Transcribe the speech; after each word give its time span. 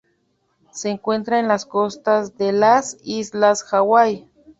Se 0.71 0.89
encuentra 0.89 1.37
en 1.39 1.47
las 1.47 1.67
costas 1.67 2.35
de 2.35 2.53
las 2.53 2.97
Islas 3.03 3.63
Hawaii. 3.71 4.27